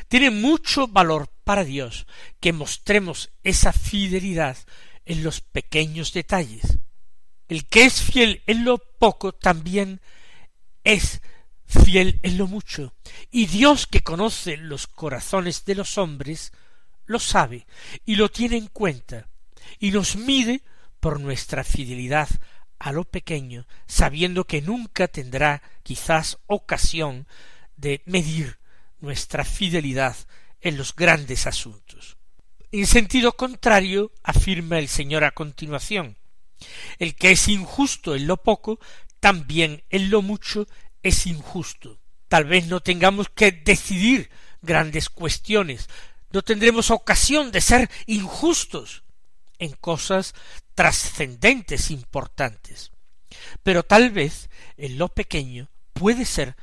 tiene 0.09 0.31
mucho 0.31 0.89
valor 0.89 1.29
para 1.45 1.65
Dios 1.65 2.07
que 2.41 2.53
mostremos 2.53 3.31
esa 3.43 3.73
fidelidad 3.73 4.57
en 5.05 5.25
los 5.25 5.41
pequeños 5.41 6.13
detalles. 6.13 6.79
El 7.49 7.67
que 7.67 7.85
es 7.85 8.03
fiel 8.03 8.43
en 8.47 8.65
lo 8.65 8.79
poco 8.79 9.33
también 9.33 10.01
es 10.85 11.21
fiel 11.65 12.19
en 12.23 12.39
lo 12.39 12.47
mucho, 12.47 12.95
y 13.31 13.47
Dios 13.47 13.87
que 13.87 14.03
conoce 14.03 14.57
los 14.57 14.87
corazones 14.87 15.65
de 15.65 15.75
los 15.75 15.99
hombres, 15.99 16.53
lo 17.05 17.19
sabe 17.19 17.67
y 18.05 18.17
lo 18.17 18.31
tiene 18.31 18.57
en 18.57 18.69
cuenta, 18.69 19.29
y 19.79 19.91
nos 19.91 20.17
mide 20.17 20.63
por 21.01 21.21
nuestra 21.21 21.65
fidelidad 21.65 22.29
a 22.79 22.93
lo 22.93 23.05
pequeño, 23.05 23.67
sabiendo 23.87 24.45
que 24.45 24.63
nunca 24.63 25.09
tendrá 25.09 25.63
quizás 25.83 26.39
ocasión 26.47 27.27
de 27.77 28.03
medir 28.07 28.59
nuestra 29.01 29.45
fidelidad 29.45 30.17
en 30.61 30.77
los 30.77 30.95
grandes 30.95 31.47
asuntos. 31.47 32.17
En 32.71 32.87
sentido 32.87 33.33
contrario, 33.33 34.13
afirma 34.23 34.79
el 34.79 34.89
Señor 34.89 35.25
a 35.25 35.31
continuación, 35.31 36.17
el 36.99 37.15
que 37.15 37.31
es 37.33 37.49
injusto 37.49 38.15
en 38.15 38.27
lo 38.27 38.37
poco, 38.39 38.79
también 39.21 39.85
en 39.91 40.11
lo 40.11 40.23
mucho 40.23 40.67
es 41.03 41.27
injusto. 41.27 41.99
Tal 42.29 42.45
vez 42.45 42.67
no 42.67 42.81
tengamos 42.81 43.29
que 43.31 43.53
decidir 43.53 44.31
grandes 44.61 45.09
cuestiones, 45.09 45.89
no 46.31 46.43
tendremos 46.43 46.91
ocasión 46.91 47.51
de 47.53 47.61
ser 47.61 47.91
injustos 48.07 49.03
en 49.59 49.73
cosas 49.73 50.35
trascendentes, 50.75 51.91
importantes. 51.91 52.93
Pero 53.63 53.83
tal 53.83 54.11
vez 54.11 54.49
en 54.77 54.99
lo 54.99 55.09
pequeño 55.09 55.71
puede 55.93 56.25
ser 56.25 56.57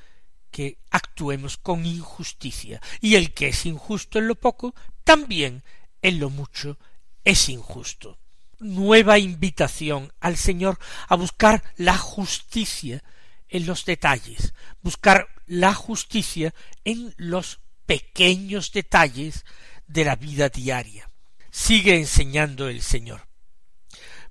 que 0.52 0.78
actuemos 0.90 1.58
con 1.58 1.86
injusticia, 1.86 2.82
y 3.02 3.16
el 3.16 3.34
que 3.34 3.50
es 3.50 3.66
injusto 3.66 4.20
en 4.20 4.30
lo 4.30 4.36
poco, 4.36 4.74
también 5.04 5.64
en 6.02 6.20
lo 6.20 6.30
mucho 6.30 6.78
es 7.26 7.50
injusto. 7.50 8.18
Nueva 8.60 9.20
invitación 9.20 10.14
al 10.22 10.38
Señor 10.38 10.80
a 11.10 11.16
buscar 11.16 11.62
la 11.76 11.98
justicia 11.98 13.04
en 13.50 13.66
los 13.66 13.84
detalles, 13.84 14.54
buscar 14.82 15.28
la 15.46 15.74
justicia 15.74 16.54
en 16.86 17.14
los 17.18 17.60
pequeños 17.86 18.72
detalles 18.72 19.46
de 19.88 20.06
la 20.06 20.16
vida 20.16 20.50
diaria. 20.50 21.10
Sigue 21.58 21.96
enseñando 21.96 22.68
el 22.68 22.82
Señor. 22.82 23.30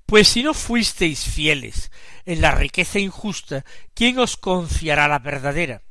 Pues 0.05 0.27
si 0.27 0.43
no 0.43 0.53
fuisteis 0.53 1.23
fieles 1.23 1.91
en 2.23 2.39
la 2.39 2.51
riqueza 2.51 2.99
injusta, 2.99 3.65
¿quién 3.95 4.19
os 4.19 4.37
confiará 4.37 5.07
la 5.07 5.17
verdadera? 5.17 5.81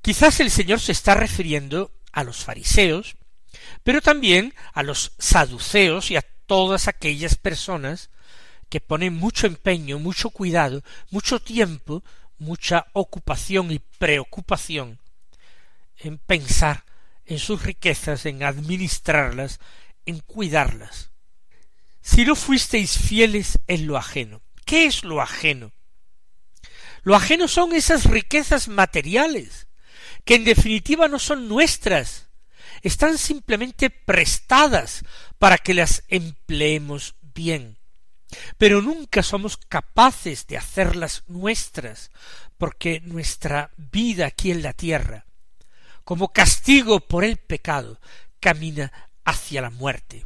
Quizás 0.00 0.38
el 0.38 0.52
Señor 0.52 0.78
se 0.78 0.92
está 0.92 1.14
refiriendo 1.14 1.90
a 2.12 2.22
los 2.22 2.44
fariseos, 2.44 3.16
pero 3.82 4.00
también 4.00 4.54
a 4.74 4.84
los 4.84 5.10
saduceos 5.18 6.12
y 6.12 6.16
a 6.16 6.24
todas 6.46 6.86
aquellas 6.86 7.34
personas 7.34 8.08
que 8.68 8.80
ponen 8.80 9.14
mucho 9.14 9.48
empeño, 9.48 9.98
mucho 9.98 10.30
cuidado, 10.30 10.84
mucho 11.10 11.40
tiempo, 11.40 12.04
mucha 12.38 12.86
ocupación 12.92 13.72
y 13.72 13.80
preocupación 13.80 15.00
en 15.96 16.16
pensar 16.16 16.84
en 17.26 17.40
sus 17.40 17.64
riquezas, 17.64 18.24
en 18.24 18.44
administrarlas, 18.44 19.58
en 20.08 20.20
cuidarlas. 20.20 21.10
Si 22.00 22.24
no 22.24 22.34
fuisteis 22.34 22.96
fieles 22.96 23.58
en 23.66 23.86
lo 23.86 23.98
ajeno, 23.98 24.40
¿qué 24.64 24.86
es 24.86 25.04
lo 25.04 25.20
ajeno? 25.20 25.72
Lo 27.02 27.14
ajeno 27.14 27.46
son 27.46 27.74
esas 27.74 28.04
riquezas 28.04 28.68
materiales, 28.68 29.66
que 30.24 30.36
en 30.36 30.44
definitiva 30.44 31.08
no 31.08 31.18
son 31.18 31.46
nuestras, 31.46 32.28
están 32.80 33.18
simplemente 33.18 33.90
prestadas 33.90 35.04
para 35.38 35.58
que 35.58 35.74
las 35.74 36.04
empleemos 36.08 37.14
bien. 37.34 37.76
Pero 38.56 38.80
nunca 38.80 39.22
somos 39.22 39.58
capaces 39.58 40.46
de 40.46 40.56
hacerlas 40.56 41.24
nuestras, 41.26 42.10
porque 42.56 43.00
nuestra 43.00 43.72
vida 43.76 44.24
aquí 44.26 44.50
en 44.50 44.62
la 44.62 44.72
tierra, 44.72 45.26
como 46.02 46.32
castigo 46.32 47.00
por 47.00 47.24
el 47.24 47.36
pecado, 47.36 48.00
camina 48.40 49.07
hacia 49.28 49.60
la 49.60 49.70
muerte. 49.70 50.24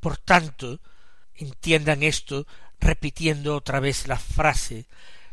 Por 0.00 0.16
tanto, 0.16 0.80
entiendan 1.34 2.02
esto 2.02 2.46
repitiendo 2.80 3.54
otra 3.54 3.80
vez 3.80 4.08
la 4.08 4.18
frase 4.18 4.86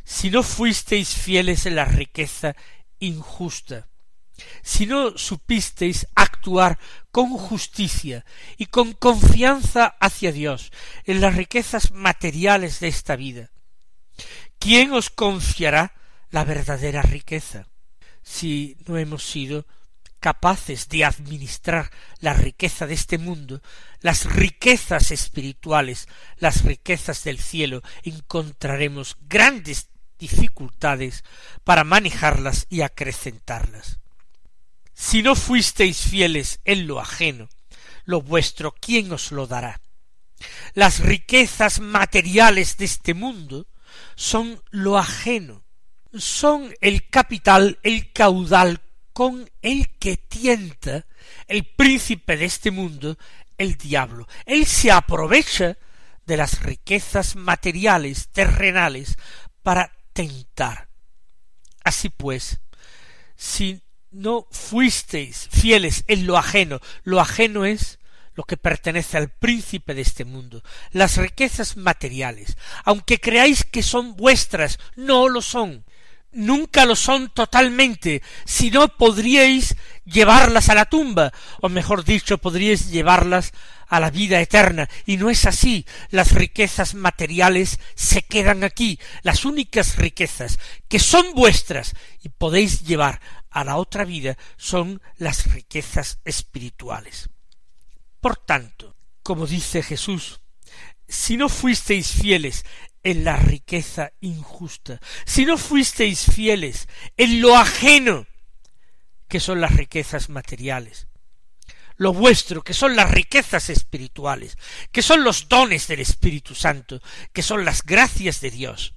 si 0.03 0.29
no 0.29 0.43
fuisteis 0.43 1.15
fieles 1.15 1.65
en 1.65 1.75
la 1.75 1.85
riqueza 1.85 2.55
injusta, 2.99 3.87
si 4.61 4.85
no 4.85 5.17
supisteis 5.17 6.05
actuar 6.15 6.77
con 7.11 7.29
justicia 7.29 8.25
y 8.57 8.65
con 8.67 8.93
confianza 8.93 9.95
hacia 9.99 10.31
Dios 10.31 10.71
en 11.05 11.21
las 11.21 11.35
riquezas 11.35 11.91
materiales 11.91 12.81
de 12.81 12.89
esta 12.89 13.15
vida, 13.15 13.51
¿quién 14.59 14.91
os 14.91 15.09
confiará 15.09 15.93
la 16.29 16.43
verdadera 16.43 17.01
riqueza? 17.01 17.67
Si 18.21 18.77
no 18.85 18.97
hemos 18.97 19.23
sido 19.23 19.65
capaces 20.25 20.89
de 20.89 21.05
administrar 21.05 21.91
la 22.19 22.33
riqueza 22.33 22.87
de 22.87 22.95
este 22.95 23.19
mundo, 23.19 23.61
las 24.01 24.25
riquezas 24.25 25.11
espirituales, 25.11 26.07
las 26.37 26.63
riquezas 26.63 27.23
del 27.25 27.37
cielo, 27.37 27.83
encontraremos 28.01 29.17
grandes 29.29 29.89
dificultades 30.17 31.23
para 31.63 31.83
manejarlas 31.83 32.65
y 32.71 32.81
acrecentarlas. 32.81 33.99
Si 34.95 35.21
no 35.21 35.35
fuisteis 35.35 35.99
fieles 35.99 36.59
en 36.65 36.87
lo 36.87 36.99
ajeno, 36.99 37.47
lo 38.05 38.23
vuestro, 38.23 38.73
¿quién 38.73 39.11
os 39.11 39.31
lo 39.31 39.45
dará? 39.45 39.79
Las 40.73 41.01
riquezas 41.01 41.79
materiales 41.79 42.77
de 42.77 42.85
este 42.85 43.13
mundo 43.13 43.67
son 44.15 44.59
lo 44.71 44.97
ajeno, 44.97 45.63
son 46.17 46.73
el 46.81 47.11
capital, 47.11 47.77
el 47.83 48.11
caudal 48.11 48.81
con 49.15 49.49
el 49.61 49.97
que 49.97 50.17
tienta 50.17 51.05
el 51.47 51.63
príncipe 51.63 52.35
de 52.35 52.43
este 52.43 52.69
mundo, 52.69 53.17
el 53.57 53.77
diablo. 53.77 54.27
Él 54.45 54.65
se 54.65 54.91
aprovecha 54.91 55.77
de 56.25 56.35
las 56.35 56.61
riquezas 56.61 57.37
materiales, 57.37 58.27
terrenales, 58.33 59.15
para 59.63 59.89
tentar. 60.11 60.89
Así 61.85 62.09
pues, 62.09 62.59
si 63.37 63.81
no 64.11 64.49
fuisteis 64.51 65.47
fieles 65.49 66.03
en 66.09 66.27
lo 66.27 66.37
ajeno, 66.37 66.81
lo 67.03 67.21
ajeno 67.21 67.63
es 67.63 67.99
lo 68.33 68.43
que 68.43 68.57
pertenece 68.57 69.15
al 69.15 69.29
príncipe 69.29 69.93
de 69.93 70.01
este 70.01 70.25
mundo, 70.25 70.61
las 70.91 71.15
riquezas 71.15 71.77
materiales, 71.77 72.57
aunque 72.83 73.21
creáis 73.21 73.63
que 73.63 73.81
son 73.81 74.17
vuestras, 74.17 74.77
no 74.97 75.29
lo 75.29 75.41
son, 75.41 75.85
nunca 76.35 76.85
lo 76.85 76.95
son 76.95 77.29
totalmente, 77.29 78.21
si 78.45 78.69
no 78.69 78.87
podríais 78.89 79.75
llevarlas 80.05 80.69
a 80.69 80.75
la 80.75 80.85
tumba, 80.85 81.31
o 81.61 81.69
mejor 81.69 82.03
dicho, 82.03 82.37
podríais 82.37 82.91
llevarlas 82.91 83.53
a 83.87 83.99
la 83.99 84.11
vida 84.11 84.39
eterna, 84.41 84.89
y 85.05 85.17
no 85.17 85.29
es 85.29 85.45
así. 85.45 85.85
Las 86.09 86.33
riquezas 86.33 86.93
materiales 86.93 87.79
se 87.95 88.21
quedan 88.21 88.63
aquí. 88.63 88.99
Las 89.23 89.45
únicas 89.45 89.97
riquezas 89.97 90.59
que 90.87 90.99
son 90.99 91.33
vuestras 91.33 91.93
y 92.21 92.29
podéis 92.29 92.83
llevar 92.83 93.21
a 93.49 93.63
la 93.63 93.77
otra 93.77 94.03
vida 94.03 94.37
son 94.57 95.01
las 95.17 95.51
riquezas 95.51 96.19
espirituales. 96.25 97.29
Por 98.19 98.37
tanto, 98.37 98.95
como 99.23 99.47
dice 99.47 99.81
Jesús, 99.81 100.41
si 101.07 101.37
no 101.37 101.49
fuisteis 101.49 102.11
fieles 102.11 102.65
en 103.05 103.23
la 103.23 103.37
riqueza 103.37 104.13
injusta, 104.19 104.99
si 105.25 105.45
no 105.45 105.59
fuisteis 105.59 106.25
fieles 106.25 106.89
en 107.15 107.39
lo 107.39 107.55
ajeno, 107.55 108.25
que 109.27 109.39
son 109.39 109.61
las 109.61 109.75
riquezas 109.75 110.27
materiales, 110.29 111.07
lo 111.97 112.13
vuestro, 112.13 112.63
que 112.63 112.73
son 112.73 112.95
las 112.95 113.11
riquezas 113.11 113.69
espirituales, 113.69 114.57
que 114.91 115.03
son 115.03 115.23
los 115.23 115.47
dones 115.47 115.87
del 115.87 115.99
Espíritu 115.99 116.55
Santo, 116.55 116.99
que 117.31 117.43
son 117.43 117.63
las 117.63 117.83
gracias 117.83 118.41
de 118.41 118.49
Dios, 118.49 118.95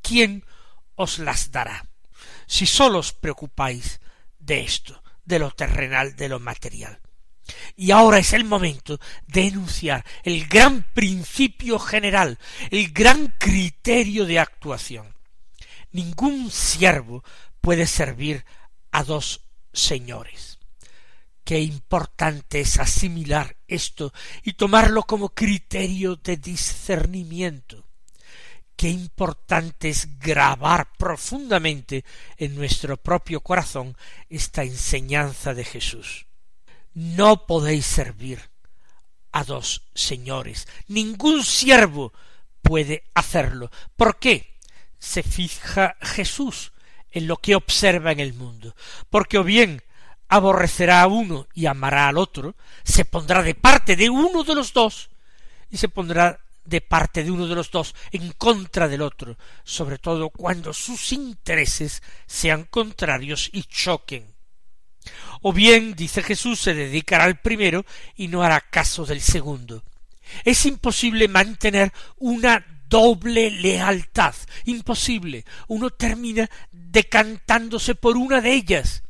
¿quién 0.00 0.46
os 0.94 1.18
las 1.18 1.52
dará? 1.52 1.86
Si 2.46 2.64
sólo 2.64 3.00
os 3.00 3.12
preocupáis 3.12 4.00
de 4.38 4.62
esto, 4.62 5.02
de 5.26 5.38
lo 5.38 5.50
terrenal, 5.50 6.16
de 6.16 6.30
lo 6.30 6.40
material. 6.40 6.98
Y 7.76 7.90
ahora 7.90 8.18
es 8.18 8.32
el 8.32 8.44
momento 8.44 8.98
de 9.26 9.48
enunciar 9.48 10.04
el 10.22 10.46
gran 10.46 10.86
principio 10.94 11.78
general, 11.78 12.38
el 12.70 12.92
gran 12.92 13.34
criterio 13.38 14.26
de 14.26 14.38
actuación. 14.38 15.14
Ningún 15.92 16.50
siervo 16.50 17.24
puede 17.60 17.86
servir 17.86 18.44
a 18.92 19.04
dos 19.04 19.42
señores. 19.72 20.58
Qué 21.44 21.60
importante 21.60 22.60
es 22.60 22.78
asimilar 22.78 23.56
esto 23.66 24.12
y 24.44 24.52
tomarlo 24.52 25.02
como 25.02 25.30
criterio 25.30 26.16
de 26.16 26.36
discernimiento. 26.36 27.86
Qué 28.76 28.88
importante 28.88 29.90
es 29.90 30.18
grabar 30.18 30.92
profundamente 30.96 32.04
en 32.38 32.54
nuestro 32.54 32.96
propio 32.96 33.40
corazón 33.40 33.96
esta 34.28 34.62
enseñanza 34.62 35.52
de 35.52 35.64
Jesús. 35.64 36.26
No 36.94 37.46
podéis 37.46 37.86
servir 37.86 38.50
a 39.32 39.44
dos 39.44 39.82
señores. 39.94 40.66
Ningún 40.88 41.44
siervo 41.44 42.12
puede 42.62 43.04
hacerlo. 43.14 43.70
¿Por 43.96 44.18
qué? 44.18 44.58
Se 44.98 45.22
fija 45.22 45.96
Jesús 46.00 46.72
en 47.10 47.26
lo 47.26 47.36
que 47.36 47.54
observa 47.54 48.12
en 48.12 48.20
el 48.20 48.34
mundo. 48.34 48.74
Porque 49.08 49.38
o 49.38 49.44
bien 49.44 49.82
aborrecerá 50.28 51.02
a 51.02 51.06
uno 51.06 51.48
y 51.54 51.66
amará 51.66 52.08
al 52.08 52.18
otro, 52.18 52.54
se 52.84 53.04
pondrá 53.04 53.42
de 53.42 53.54
parte 53.54 53.96
de 53.96 54.10
uno 54.10 54.44
de 54.44 54.54
los 54.54 54.72
dos 54.72 55.10
y 55.70 55.76
se 55.76 55.88
pondrá 55.88 56.40
de 56.64 56.80
parte 56.80 57.24
de 57.24 57.30
uno 57.30 57.48
de 57.48 57.54
los 57.56 57.70
dos 57.70 57.94
en 58.12 58.32
contra 58.32 58.86
del 58.86 59.02
otro, 59.02 59.36
sobre 59.64 59.98
todo 59.98 60.30
cuando 60.30 60.72
sus 60.72 61.12
intereses 61.12 62.02
sean 62.26 62.64
contrarios 62.64 63.50
y 63.52 63.64
choquen. 63.64 64.29
O 65.42 65.52
bien, 65.52 65.94
dice 65.94 66.22
Jesús, 66.22 66.60
se 66.60 66.74
dedicará 66.74 67.24
al 67.24 67.40
primero 67.40 67.84
y 68.16 68.28
no 68.28 68.42
hará 68.42 68.60
caso 68.60 69.06
del 69.06 69.20
segundo. 69.20 69.82
Es 70.44 70.66
imposible 70.66 71.28
mantener 71.28 71.92
una 72.18 72.64
doble 72.88 73.50
lealtad. 73.50 74.34
Imposible. 74.64 75.44
Uno 75.68 75.90
termina 75.90 76.50
decantándose 76.70 77.94
por 77.94 78.16
una 78.16 78.40
de 78.40 78.52
ellas 78.52 79.02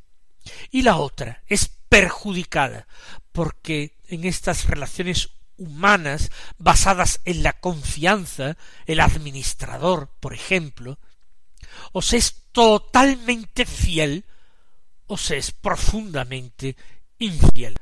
y 0.71 0.83
la 0.83 0.97
otra 0.97 1.43
es 1.47 1.71
perjudicada 1.89 2.87
porque 3.33 3.97
en 4.09 4.25
estas 4.25 4.67
relaciones 4.67 5.31
humanas 5.57 6.31
basadas 6.59 7.21
en 7.25 7.43
la 7.43 7.53
confianza, 7.53 8.57
el 8.87 9.01
administrador, 9.01 10.11
por 10.21 10.35
ejemplo, 10.35 10.99
o 11.93 12.03
se 12.03 12.17
es 12.17 12.45
totalmente 12.53 13.67
fiel 13.67 14.25
o 15.11 15.17
se 15.17 15.39
es 15.39 15.51
profundamente 15.51 16.77
infiel. 17.19 17.75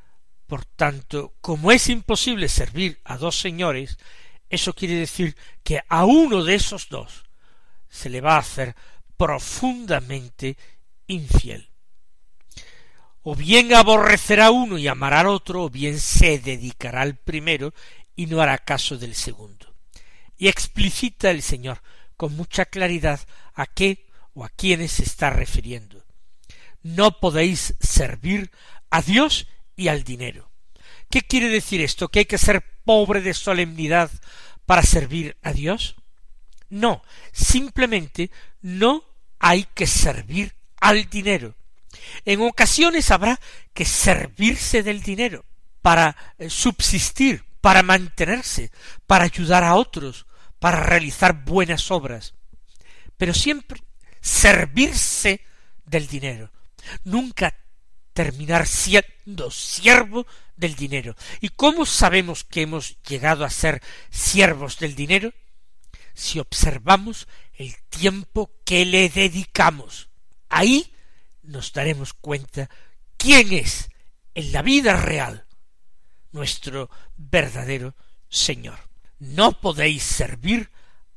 Por 0.47 0.65
tanto, 0.65 1.35
como 1.43 1.71
es 1.71 1.91
imposible 1.91 2.49
servir 2.49 3.01
a 3.05 3.19
dos 3.19 3.39
señores, 3.39 3.99
eso 4.49 4.73
quiere 4.73 4.95
decir 4.95 5.37
que 5.63 5.83
a 5.91 6.07
uno 6.07 6.43
de 6.43 6.55
esos 6.55 6.89
dos 6.89 7.27
se 7.87 8.09
le 8.09 8.23
va 8.23 8.37
a 8.37 8.39
hacer 8.39 8.75
profundamente 9.19 10.57
infiel. 11.07 11.69
O 13.23 13.37
bien 13.37 13.75
aborrecerá 13.75 14.51
uno 14.51 14.79
y 14.79 14.89
amará 14.89 15.21
al 15.21 15.27
otro, 15.27 15.65
o 15.65 15.71
bien 15.71 16.01
se 16.01 16.39
dedicará 16.39 17.03
al 17.03 17.17
primero 17.17 17.75
y 18.17 18.25
no 18.25 18.41
hará 18.41 18.57
caso 18.57 18.97
del 18.97 19.15
segundo. 19.15 19.75
Y 20.39 20.49
explicita 20.49 21.31
el 21.31 21.43
Señor 21.43 21.83
con 22.17 22.35
mucha 22.35 22.65
claridad 22.65 23.21
a 23.53 23.67
qué 23.67 24.07
o 24.33 24.47
a 24.47 24.49
quiénes 24.49 24.93
se 24.93 25.03
está 25.03 25.29
refiriendo. 25.29 26.08
No 26.83 27.21
podéis 27.21 27.75
servir 27.81 28.51
a 28.91 29.03
Dios 29.03 29.47
y 29.77 29.89
al 29.89 30.05
dinero. 30.05 30.51
¿Qué 31.11 31.23
quiere 31.23 31.49
decir 31.49 31.81
esto? 31.81 32.09
¿Que 32.09 32.21
hay 32.21 32.25
que 32.25 32.39
ser 32.39 32.63
pobre 32.85 33.21
de 33.21 33.35
solemnidad 33.35 34.11
para 34.67 34.83
servir 34.83 35.37
a 35.43 35.53
Dios? 35.53 35.97
No, 36.69 37.03
simplemente 37.33 38.31
no 38.61 39.05
hay 39.39 39.65
que 39.75 39.87
servir 39.87 40.55
al 40.81 41.09
dinero. 41.09 41.55
En 42.25 42.43
ocasiones 42.43 43.11
habrá 43.11 43.41
que 43.73 43.85
servirse 43.85 44.83
del 44.83 45.03
dinero 45.03 45.45
para 45.81 46.17
eh, 46.39 46.51
subsistir, 46.51 47.45
para 47.61 47.83
mantenerse, 47.83 48.71
para 49.07 49.25
ayudar 49.25 49.65
a 49.65 49.75
otros, 49.75 50.27
para 50.59 50.81
realizar 50.81 51.45
buenas 51.45 51.91
obras. 51.91 52.35
Pero 53.17 53.33
siempre 53.33 53.83
servirse 54.21 55.41
del 55.87 56.07
dinero. 56.07 56.51
Nunca 57.05 57.55
terminar 58.13 58.67
siendo 58.67 59.51
siervo 59.51 60.27
del 60.57 60.75
dinero. 60.75 61.15
¿Y 61.41 61.51
cómo 61.51 61.87
sabemos 61.87 62.45
que 62.45 62.63
hemos 62.63 63.01
llegado 63.03 63.45
a 63.45 63.51
ser 63.51 63.83
siervos 64.11 64.79
del 64.79 64.95
dinero? 64.95 65.33
Si 66.15 66.41
observamos 66.41 67.29
el 67.55 67.77
tiempo 67.89 68.51
que 68.65 68.85
le 68.85 69.09
dedicamos. 69.09 70.09
Ahí 70.49 70.93
nos 71.43 71.73
daremos 71.73 72.15
cuenta 72.15 72.69
quién 73.17 73.53
es 73.53 73.91
en 74.35 74.53
la 74.53 74.63
vida 74.63 74.97
real 74.97 75.47
nuestro 76.33 76.91
verdadero 77.17 77.95
Señor. 78.29 78.79
No 79.19 79.61
podéis 79.61 80.03
servir 80.03 80.71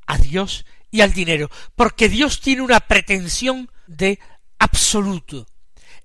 a 0.07 0.17
Dios 0.17 0.65
y 0.89 1.01
al 1.01 1.13
dinero, 1.13 1.49
porque 1.75 2.09
Dios 2.09 2.41
tiene 2.41 2.61
una 2.61 2.79
pretensión 2.81 3.71
de 3.87 4.19
absoluto, 4.59 5.45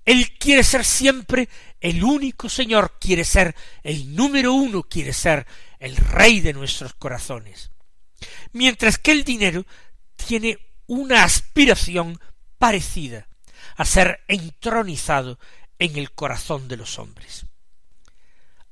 él 0.07 0.37
quiere 0.39 0.63
ser 0.63 0.85
siempre 0.85 1.49
el 1.81 2.01
único 2.01 2.47
Señor, 2.47 2.97
quiere 2.97 3.25
ser 3.25 3.53
el 3.83 4.15
número 4.15 4.53
uno, 4.53 4.83
quiere 4.83 5.11
ser 5.11 5.45
el 5.79 5.97
Rey 5.97 6.39
de 6.39 6.53
nuestros 6.53 6.93
corazones. 6.93 7.71
Mientras 8.53 8.97
que 8.97 9.11
el 9.11 9.25
dinero 9.25 9.65
tiene 10.15 10.59
una 10.87 11.25
aspiración 11.25 12.17
parecida 12.57 13.27
a 13.75 13.83
ser 13.83 14.21
entronizado 14.29 15.39
en 15.77 15.97
el 15.97 16.13
corazón 16.13 16.69
de 16.69 16.77
los 16.77 16.99
hombres. 16.99 17.45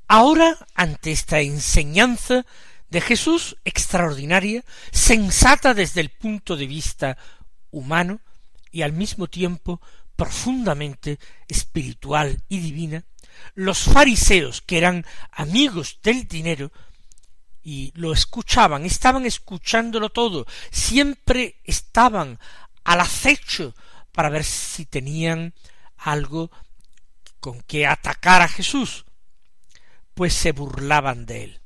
Ahora, 0.08 0.58
ante 0.74 1.12
esta 1.12 1.42
enseñanza 1.42 2.46
de 2.90 3.02
Jesús 3.02 3.58
extraordinaria, 3.66 4.64
sensata 4.94 5.74
desde 5.74 6.00
el 6.00 6.12
punto 6.12 6.56
de 6.56 6.66
vista 6.66 7.18
humano 7.72 8.22
y 8.72 8.84
al 8.84 8.94
mismo 8.94 9.28
tiempo 9.28 9.82
profundamente 10.16 11.20
espiritual 11.48 12.44
y 12.48 12.60
divina, 12.60 13.04
los 13.54 13.80
fariseos, 13.80 14.62
que 14.62 14.78
eran 14.78 15.06
amigos 15.32 16.00
del 16.04 16.28
dinero, 16.28 16.72
y 17.62 17.92
lo 17.96 18.14
escuchaban, 18.14 18.86
estaban 18.86 19.26
escuchándolo 19.26 20.10
todo, 20.10 20.46
siempre 20.72 21.56
estaban 21.64 22.40
al 22.84 23.02
acecho 23.02 23.74
para 24.12 24.30
ver 24.30 24.44
si 24.44 24.86
tenían 24.86 25.54
algo 25.98 26.52
con 27.40 27.62
que 27.62 27.88
atacar 27.88 28.42
a 28.42 28.48
Jesús, 28.48 29.06
pues 30.14 30.34
se 30.34 30.52
burlaban 30.52 31.26
de 31.26 31.44
él. 31.44 31.62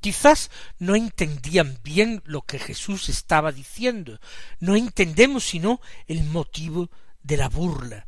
Quizás 0.00 0.50
no 0.78 0.96
entendían 0.96 1.78
bien 1.82 2.22
lo 2.24 2.42
que 2.42 2.58
Jesús 2.58 3.08
estaba 3.08 3.52
diciendo, 3.52 4.20
no 4.60 4.76
entendemos 4.76 5.44
sino 5.44 5.80
el 6.06 6.24
motivo 6.24 6.90
de 7.24 7.36
la 7.36 7.48
burla. 7.48 8.06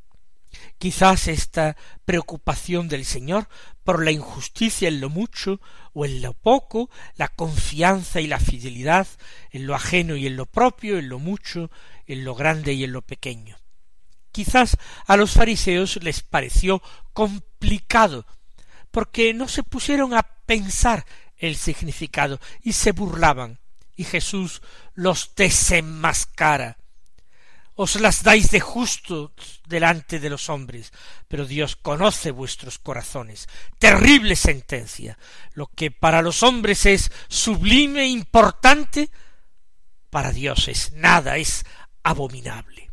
Quizás 0.79 1.26
esta 1.29 1.76
preocupación 2.05 2.88
del 2.88 3.05
Señor 3.05 3.48
por 3.83 4.05
la 4.05 4.11
injusticia 4.11 4.88
en 4.88 5.00
lo 5.00 5.11
mucho 5.11 5.61
o 5.92 6.05
en 6.05 6.22
lo 6.22 6.35
poco, 6.35 6.90
la 7.16 7.29
confianza 7.29 8.20
y 8.20 8.26
la 8.26 8.38
fidelidad 8.38 9.07
en 9.50 9.66
lo 9.66 9.74
ajeno 9.74 10.16
y 10.16 10.26
en 10.26 10.37
lo 10.37 10.46
propio, 10.46 10.98
en 10.98 11.09
lo 11.09 11.18
mucho, 11.18 11.70
en 12.07 12.24
lo 12.24 12.35
grande 12.35 12.74
y 12.74 12.85
en 12.85 12.92
lo 12.92 13.02
pequeño. 13.02 13.57
Quizás 14.33 14.76
a 15.07 15.16
los 15.16 15.33
fariseos 15.33 16.02
les 16.02 16.22
pareció 16.22 16.83
complicado, 17.14 18.26
porque 18.90 19.33
no 19.33 19.48
se 19.48 19.62
pusieron 19.62 20.12
a 20.12 20.22
pensar 20.22 21.07
el 21.38 21.57
significado 21.57 22.38
y 22.62 22.74
se 22.74 22.92
burlaban, 22.92 23.61
y 23.94 24.05
Jesús 24.05 24.61
los 24.94 25.35
desenmascara 25.35 26.76
os 27.76 28.00
las 28.00 28.22
dais 28.22 28.50
de 28.50 28.60
justo 28.60 29.32
delante 29.68 30.18
de 30.18 30.30
los 30.30 30.48
hombres, 30.48 30.92
pero 31.28 31.44
Dios 31.44 31.76
conoce 31.76 32.30
vuestros 32.30 32.78
corazones. 32.78 33.48
Terrible 33.78 34.34
sentencia. 34.34 35.18
Lo 35.52 35.66
que 35.66 35.90
para 35.90 36.22
los 36.22 36.42
hombres 36.42 36.86
es 36.86 37.12
sublime, 37.28 38.02
e 38.02 38.08
importante, 38.08 39.10
para 40.08 40.32
Dios 40.32 40.68
es 40.68 40.92
nada, 40.92 41.36
es 41.36 41.64
abominable. 42.02 42.90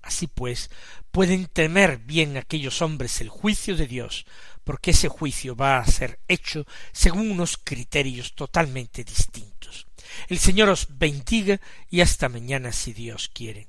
Así 0.00 0.26
pues, 0.26 0.70
pueden 1.10 1.46
temer 1.46 1.98
bien 1.98 2.38
aquellos 2.38 2.80
hombres 2.80 3.20
el 3.20 3.28
juicio 3.28 3.76
de 3.76 3.86
Dios, 3.86 4.24
porque 4.64 4.92
ese 4.92 5.08
juicio 5.08 5.54
va 5.54 5.78
a 5.78 5.86
ser 5.86 6.18
hecho 6.28 6.64
según 6.92 7.30
unos 7.30 7.58
criterios 7.58 8.34
totalmente 8.34 9.04
distintos. 9.04 9.86
El 10.28 10.38
Señor 10.38 10.70
os 10.70 10.86
bendiga 10.98 11.60
y 11.90 12.00
hasta 12.00 12.30
mañana 12.30 12.72
si 12.72 12.94
Dios 12.94 13.28
quiere. 13.28 13.68